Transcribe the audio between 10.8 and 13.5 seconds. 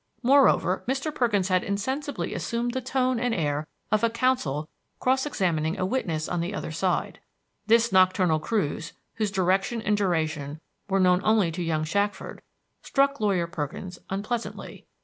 were known only to young Shackford, struck Lawyer